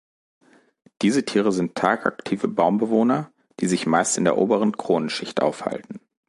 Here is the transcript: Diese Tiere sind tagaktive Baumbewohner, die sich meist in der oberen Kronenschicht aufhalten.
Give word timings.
Diese 1.03 1.25
Tiere 1.25 1.51
sind 1.51 1.75
tagaktive 1.75 2.47
Baumbewohner, 2.47 3.31
die 3.59 3.67
sich 3.67 3.85
meist 3.85 4.17
in 4.17 4.23
der 4.23 4.39
oberen 4.39 4.75
Kronenschicht 4.75 5.43
aufhalten. 5.43 5.99